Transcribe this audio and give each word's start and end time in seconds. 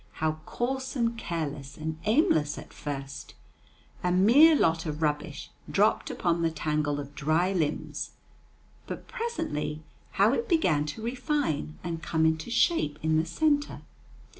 How 0.13 0.39
coarse 0.47 0.95
and 0.95 1.15
careless 1.15 1.77
and 1.77 1.99
aimless 2.05 2.57
at 2.57 2.73
first, 2.73 3.35
a 4.03 4.11
mere 4.11 4.55
lot 4.55 4.87
of 4.87 5.03
rubbish 5.03 5.51
dropped 5.69 6.09
upon 6.09 6.41
the 6.41 6.49
tangle 6.49 6.99
of 6.99 7.13
dry 7.13 7.53
limbs; 7.53 8.09
but 8.87 9.07
presently 9.07 9.83
how 10.13 10.33
it 10.33 10.49
began 10.49 10.87
to 10.87 11.03
refine 11.03 11.77
and 11.83 12.01
come 12.01 12.25
into 12.25 12.49
shape 12.49 12.97
in 13.03 13.17
the 13.17 13.27
centre! 13.27 13.83